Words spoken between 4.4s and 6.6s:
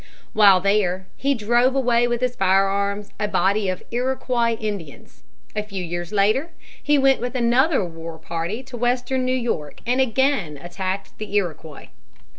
Indians. A few years later